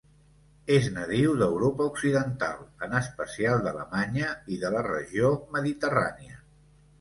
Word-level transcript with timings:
És 0.75 0.85
nadiu 0.93 1.33
d'Europa 1.41 1.85
occidental 1.89 2.63
en 2.87 2.95
especial 3.01 3.61
d'Alemanya 3.67 4.33
i 4.57 4.59
de 4.65 4.73
la 4.79 4.83
regió 4.89 5.31
mediterrània. 5.59 6.41